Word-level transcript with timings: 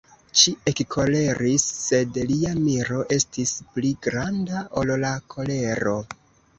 Li 0.37 0.53
ekkoleris, 0.69 1.65
sed 1.89 2.19
lia 2.33 2.55
miro 2.63 3.05
estis 3.19 3.55
pli 3.77 3.95
granda, 4.09 4.67
ol 4.85 4.99
la 5.07 5.17
kolero. 5.37 6.01